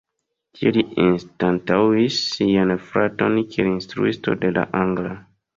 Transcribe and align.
Tie 0.59 0.71
li 0.77 0.83
anstataŭis 1.03 2.17
sian 2.31 2.73
fraton 2.89 3.39
kiel 3.53 3.71
instruisto 3.75 4.37
de 4.43 4.53
la 4.57 4.69
angla. 4.85 5.17